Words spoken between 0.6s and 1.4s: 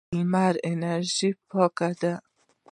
انرژي